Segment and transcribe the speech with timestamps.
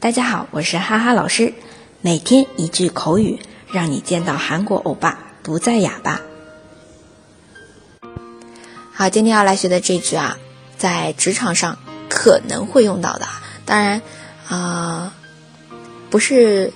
[0.00, 1.52] 大家好，我是哈哈老师。
[2.00, 6.22] 每天一句口语，让你见到韩国欧巴不再哑巴。
[8.94, 10.38] 好，今天要来学的这句啊，
[10.78, 11.76] 在职场上
[12.08, 13.26] 可能会用到的。
[13.66, 14.00] 当然
[14.48, 15.12] 啊，
[16.08, 16.72] 不是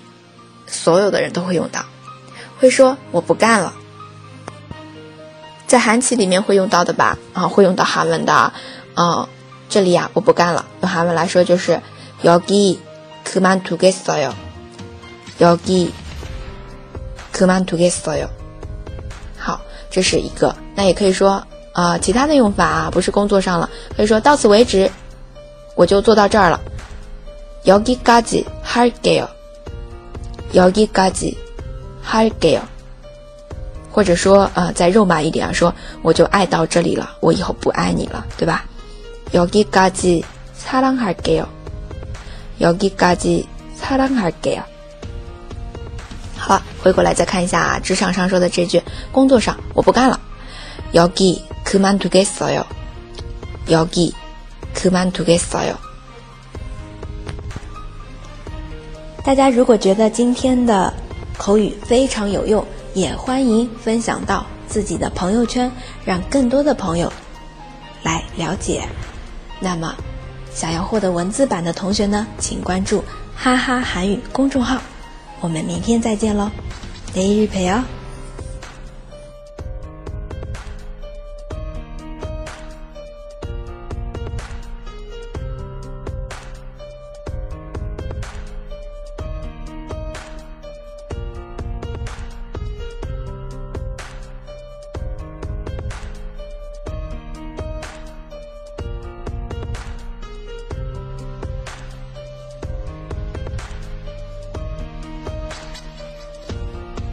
[0.67, 1.87] 所有的人都会用到，
[2.59, 3.73] 会说我不干了，
[5.67, 7.17] 在韩企里面会用到的吧？
[7.33, 8.53] 啊，会用到韩文的。
[8.95, 9.27] 嗯。
[9.70, 10.66] 这里呀，我不干了。
[10.82, 11.82] 用韩文来说就是
[12.24, 14.32] 여기그만두겠어 요。
[15.40, 18.30] 여기그만두겠어 요。
[19.38, 19.60] 好，
[19.90, 20.56] 这是一个。
[20.76, 23.68] 那也可以说啊，其他的用法啊，不是工作上了，
[23.98, 24.92] 可以说到此为止，
[25.76, 26.60] 我就做到这儿了。
[27.66, 29.28] 여기까지할게 요。
[30.54, 32.62] 여기까지할게 요。
[33.92, 38.66] 或者说啊，再肉麻一点啊，说我就爱到这里了，我以后不爱你了，对吧？
[39.34, 41.48] 여기까지사랑할게 요。
[42.60, 44.64] 여기까지사랑할게 요。
[46.38, 50.20] 好了，回过来再看一下职场上说的这句，工作上我不干了。
[50.94, 52.66] 여기그만두겠어 요。
[53.68, 55.76] 여기그만두겠어 요。
[59.24, 60.94] 大家如果觉得今天的
[61.38, 65.72] 口语非常有用，也欢迎分享到自己的朋友圈，
[66.04, 67.10] 让更多的朋友
[68.04, 68.86] 来了解。
[69.61, 69.95] 那么
[70.53, 73.05] 想要获得文字版的同学呢，请关注
[73.37, 74.81] 哈哈韩语公众号。
[75.41, 76.51] 我们明天再见喽，
[77.15, 77.83] 每日陪哦。